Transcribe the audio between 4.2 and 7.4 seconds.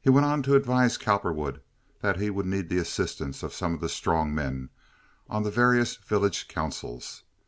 men on the various village councils.